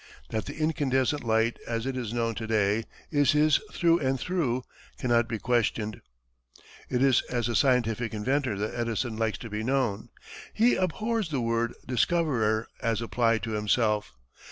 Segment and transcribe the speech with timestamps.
[0.31, 4.63] That the incandescent light, as it is known to day, is his through and through
[4.97, 6.01] cannot be questioned.
[6.89, 10.09] It is as a scientific inventor that Edison likes to be known.
[10.55, 14.15] He abhors the word discoverer, as applied to himself.